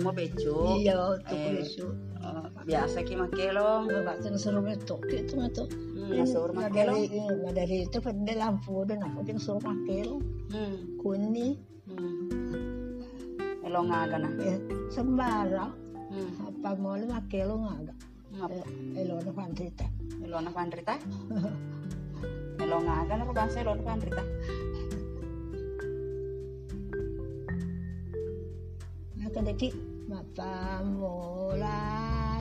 mo 0.00 0.10
becu. 0.10 0.54
Iya, 0.78 1.16
tuh 1.22 1.36
Eh. 1.36 1.52
besu. 1.56 1.86
Oh, 2.20 2.44
biasa 2.62 3.00
ki 3.00 3.14
makelong. 3.14 3.88
Bapak 3.88 4.20
tuh 4.20 4.36
suruh 4.36 4.60
betul 4.60 5.00
gitu 5.06 5.32
nggak 5.34 5.52
tuh. 5.54 5.68
Hmm, 5.70 6.12
Nggak 6.12 6.28
makelong. 6.52 7.00
dari 7.08 7.20
nggak 7.30 7.54
dari 7.54 7.76
itu 7.84 7.98
pada 7.98 8.32
lampu 8.34 8.74
dan 8.84 8.98
aku 9.02 9.18
yang 9.24 9.40
suruh 9.40 9.60
pakai 9.60 10.04
lo 10.04 10.18
Hmm. 10.50 10.76
kuning 10.98 11.54
Hmm. 11.86 12.28
Elong 13.62 13.86
nga 13.88 14.18
na. 14.18 14.28
ya 14.36 14.56
sembarang 14.90 15.72
Hmm. 16.10 16.30
apa 16.44 16.68
mau 16.74 16.98
lo 17.46 17.56
nggak 17.56 17.76
ada. 17.86 17.94
Ngap. 18.30 18.50
Eh, 18.52 18.64
Elo 19.00 19.14
na 19.18 19.32
pandrita. 19.32 19.86
Elong 20.22 20.42
na 20.44 20.50
pandrita. 20.50 20.94
Elong 22.62 22.84
nga 22.84 22.96
na 23.08 23.24
ro 23.24 23.32
bangsa 23.32 23.58
elong 23.58 23.80
na 23.80 23.84
pandrita. 23.88 24.22
Nakadaki 29.18 29.68
mapamula 30.30 31.82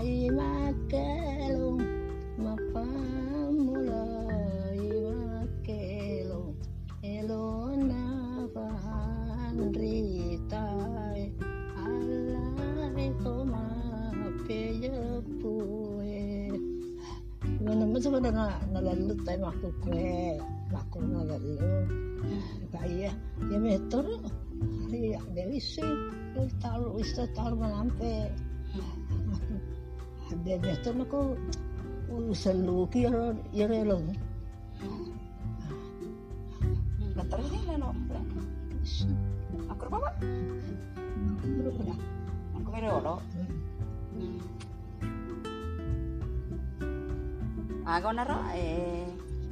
imakelung 0.06 1.82
mapamula 2.38 4.06
imakelung 4.78 6.54
elona 7.02 8.06
pahandritai 8.54 9.74
alai 11.82 13.10
toma 13.26 13.66
peyepue 14.46 16.14
Gimana 17.42 17.90
masuk 17.90 18.22
na 18.22 18.54
nalalut 18.70 19.18
tayo 19.26 19.50
makukwe. 19.50 20.38
Mako 20.70 20.98
nalalut. 21.02 21.90
Kaya, 22.70 23.12
ya 23.50 23.58
metro. 23.58 24.22
Iya, 24.90 25.20
dari 25.34 25.60
sih. 25.60 25.86
Taruh 26.62 26.96
bisa 26.96 27.26
taruh 27.36 27.58
menampe. 27.58 28.30
Ada 30.30 30.56
metro 30.62 30.92
nako 30.94 31.20
urusan 32.10 32.66
luki 32.66 33.06
ya 33.06 33.34
ya 33.54 33.66
lo. 33.86 33.98
Hmm. 34.80 35.10
Betul 37.18 37.44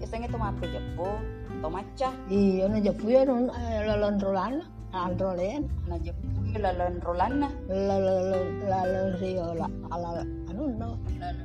Hmm. 0.08 0.24
Eh 0.24 0.28
ito 0.28 0.38
mape 0.40 0.66
jepo. 0.72 1.20
Tomacha. 1.60 2.10
Iya 2.30 2.70
na 2.70 2.78
japu 2.80 3.10
ya 3.10 3.26
non 3.26 3.50
lalon 3.88 4.16
rolan, 4.22 4.62
androlen, 4.94 5.68
Na 5.90 5.98
jepo 6.00 6.38
lalon 6.56 6.96
rolana. 7.04 7.50
lalon 7.68 8.64
lalon 8.66 9.10
rio 9.20 9.48
la 9.54 9.68
ala 9.92 10.24
anu 10.50 10.64
no 10.80 10.96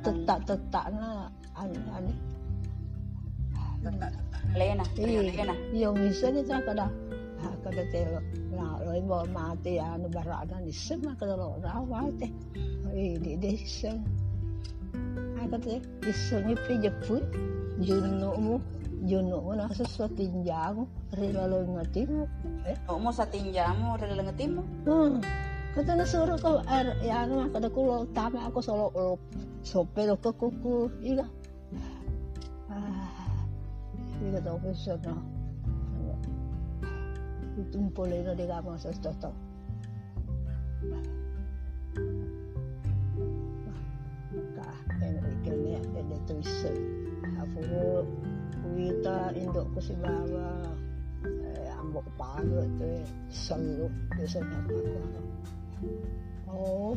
tetak 0.01 0.39
tetak 0.47 0.85
na 0.95 1.27
anu 1.59 1.79
anu. 1.91 2.13
Lena. 4.55 4.85
Iya. 4.95 5.21
Lena. 5.27 5.55
Yung 5.75 5.99
isa 6.07 6.31
nito 6.31 6.55
kada 6.55 6.87
kada 7.63 7.83
telo 7.91 8.19
na 8.55 8.79
lo 8.79 8.95
mo 9.03 9.27
mati 9.27 9.75
ano 9.79 10.07
barada 10.07 10.55
ni 10.63 10.71
sema 10.71 11.15
kada 11.19 11.35
lo 11.35 11.59
rawate. 11.59 12.31
Eh 12.95 13.19
di 13.19 13.35
desa. 13.35 13.91
Ako 15.43 15.57
te 15.59 15.83
iso 16.07 16.39
ni 16.47 16.55
pijapu 17.79 18.05
juno 18.05 18.29
mo 18.37 18.55
juno 19.03 19.41
mo 19.41 19.51
na 19.55 19.67
sa 19.73 19.83
sa 19.83 20.07
tinjang 20.07 20.87
rila 21.17 21.49
lo 21.49 21.65
ngati 21.65 22.07
mo. 22.07 22.29
Eh. 22.63 22.77
O 22.87 22.99
mo 23.01 23.11
sa 23.11 23.25
tinjamu 23.25 23.97
relengetin 23.97 24.61
mo. 24.61 24.63
Hmm. 24.85 25.19
Kata 25.73 25.97
na 25.97 26.05
suro 26.05 26.37
ko 26.37 26.61
er 26.69 26.93
ya 27.01 27.25
ano 27.25 27.49
kada 27.49 27.67
kulo 27.73 28.05
tama 28.13 28.45
ako 28.45 28.59
solo 28.61 28.85
lo 28.93 29.17
sopero 29.65 30.15
ko 30.21 30.31
kuku 30.31 30.87
iga. 31.01 31.25
Ah. 32.69 33.09
Iga 34.21 34.39
daw 34.39 34.55
ko 34.61 34.69
sa 34.77 34.95
na. 35.01 35.17
Ano. 35.17 36.15
Itumpulay 37.59 38.21
na 38.23 38.37
di 38.37 38.45
ka 38.45 38.61
mo 38.61 38.77
sa 38.77 38.93
toto. 38.93 39.33
Ka, 44.53 44.69
kaya 44.99 45.21
ikan 45.21 45.57
niya, 45.61 45.81
kaya 45.93 46.17
ito 46.17 46.33
isa. 46.41 46.71
Ako 47.63 47.79
ko, 47.79 48.03
kuwita, 48.59 49.31
indok 49.39 49.71
ko 49.71 49.79
si 49.79 49.95
Baba. 49.95 50.67
Eh, 51.23 51.71
ambok 51.79 52.03
pago 52.19 52.59
ito 52.59 52.83
eh. 52.83 53.07
Salo, 53.31 53.87
bisa 54.19 54.43
niya 54.43 54.59
pa 54.67 54.75
ako. 54.75 54.99
Oh, 56.51 56.91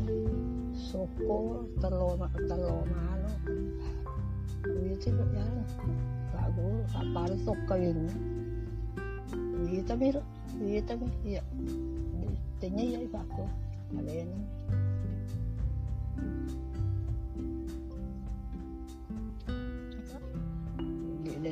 suko, 0.74 1.62
taloma, 1.78 2.26
taloma, 2.50 2.98
ano. 3.14 3.30
Kuwita 4.66 5.14
ko 5.14 5.22
yan. 5.38 5.54
Bago, 6.34 6.66
kapalitok 6.90 7.60
kawin. 7.70 8.10
Kuwita 9.30 9.94
miro, 9.94 10.22
kuwita 10.50 10.98
miro. 10.98 11.14
Iya. 11.22 11.42
Tinya 12.58 12.82
ya 12.82 12.98
iba 13.06 13.22
ko. 13.30 13.46
Ano 13.94 14.10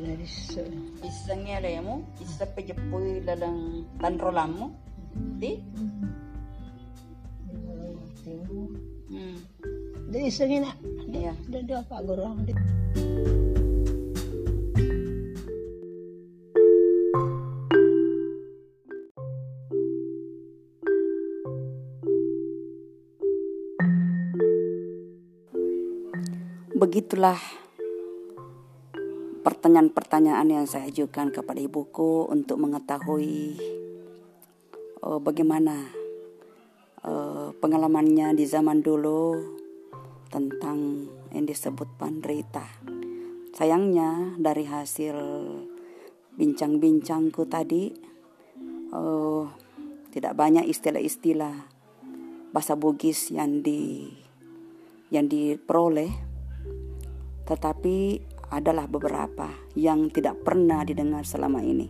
naris. 0.01 0.59
Isang 1.05 1.47
ngere 1.47 1.79
mo. 1.85 2.03
Isa 2.23 2.47
pa 2.49 2.61
jepo 2.63 2.99
lalang 2.99 3.87
tanrolam 4.01 4.51
mo. 4.55 4.69
Di? 5.39 5.59
Hmm. 9.15 9.37
Dari 10.11 10.27
isa 10.27 10.49
nga 10.49 10.59
na. 10.65 10.73
Iya. 11.11 11.35
Dari 11.47 11.75
apa 11.75 12.03
gorong. 12.03 12.47
Begitulah 26.75 27.64
pertanyaan-pertanyaan 29.45 30.49
yang 30.49 30.65
saya 30.65 30.89
ajukan 30.89 31.29
kepada 31.29 31.61
ibuku 31.61 32.25
untuk 32.33 32.57
mengetahui 32.57 33.61
eh, 35.05 35.19
bagaimana 35.21 35.93
eh, 37.05 37.49
pengalamannya 37.53 38.33
di 38.33 38.45
zaman 38.49 38.81
dulu 38.81 39.37
tentang 40.33 41.07
yang 41.37 41.45
disebut 41.45 41.87
pandrita. 42.01 42.65
Sayangnya 43.55 44.35
dari 44.41 44.65
hasil 44.65 45.15
bincang-bincangku 46.41 47.45
tadi 47.45 47.93
eh, 48.91 49.45
tidak 50.09 50.33
banyak 50.33 50.65
istilah-istilah 50.73 51.69
bahasa 52.49 52.81
Bugis 52.81 53.29
yang 53.29 53.61
di 53.61 54.09
yang 55.13 55.29
diperoleh 55.29 56.11
tetapi 57.45 58.25
adalah 58.51 58.89
beberapa 58.91 59.49
yang 59.79 60.09
tidak 60.13 60.43
pernah 60.45 60.85
didengar 60.85 61.25
selama 61.25 61.65
ini. 61.65 61.89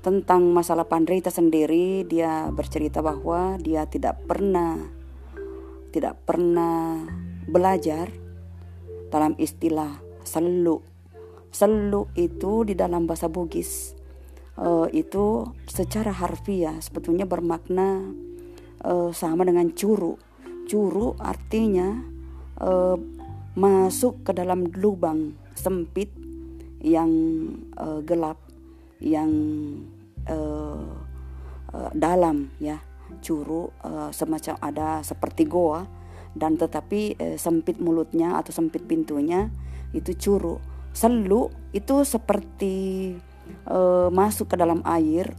Tentang 0.00 0.48
masalah 0.48 0.88
Pandrita 0.88 1.28
sendiri, 1.28 2.08
dia 2.08 2.48
bercerita 2.48 3.04
bahwa 3.04 3.60
dia 3.60 3.84
tidak 3.84 4.24
pernah 4.24 4.80
tidak 5.90 6.22
pernah 6.24 7.04
belajar 7.44 8.08
dalam 9.10 9.34
istilah 9.36 10.00
selu. 10.22 10.80
Selu 11.50 12.06
itu 12.14 12.62
di 12.62 12.78
dalam 12.78 13.10
bahasa 13.10 13.26
Bugis 13.26 13.92
eh, 14.56 14.88
itu 14.94 15.44
secara 15.66 16.14
harfiah 16.14 16.78
sebetulnya 16.78 17.26
bermakna 17.26 18.08
eh, 18.86 19.10
sama 19.10 19.42
dengan 19.42 19.68
curu. 19.74 20.14
Curu 20.70 21.18
artinya 21.18 21.98
eh, 22.62 22.96
masuk 23.58 24.22
ke 24.26 24.30
dalam 24.34 24.70
lubang 24.78 25.34
sempit 25.54 26.12
yang 26.80 27.10
eh, 27.76 28.00
gelap, 28.06 28.38
yang 29.02 29.30
eh, 30.28 30.86
eh, 31.74 31.90
dalam 31.94 32.50
ya. 32.62 32.78
Curu 33.20 33.74
eh, 33.82 34.14
semacam 34.14 34.54
ada 34.62 35.02
seperti 35.02 35.42
goa 35.42 35.82
dan 36.38 36.54
tetapi 36.54 37.18
eh, 37.18 37.34
sempit 37.34 37.82
mulutnya 37.82 38.38
atau 38.38 38.54
sempit 38.54 38.86
pintunya 38.86 39.50
itu 39.90 40.14
curu. 40.14 40.62
Selu 40.94 41.50
itu 41.74 42.06
seperti 42.06 42.74
eh, 43.66 44.08
masuk 44.14 44.54
ke 44.54 44.56
dalam 44.56 44.78
air 44.86 45.34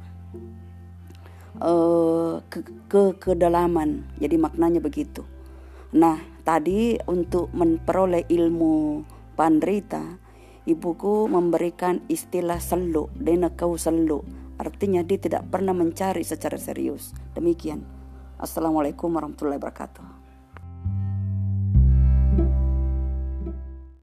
eh, 1.64 2.36
ke, 2.52 2.60
ke 2.92 3.02
kedalaman. 3.16 4.04
Jadi 4.20 4.36
maknanya 4.36 4.84
begitu. 4.84 5.24
Nah, 5.96 6.20
tadi 6.42 6.98
untuk 7.08 7.54
memperoleh 7.54 8.28
ilmu 8.28 9.06
pandrita, 9.34 10.20
ibuku 10.70 11.26
memberikan 11.26 12.06
istilah 12.10 12.62
selu, 12.62 13.10
denakau 13.18 13.78
selu. 13.78 14.22
Artinya 14.62 15.02
dia 15.02 15.18
tidak 15.18 15.50
pernah 15.50 15.74
mencari 15.74 16.22
secara 16.22 16.58
serius. 16.62 17.14
Demikian. 17.34 17.82
Assalamualaikum 18.38 19.10
warahmatullahi 19.10 19.58
wabarakatuh. 19.58 20.21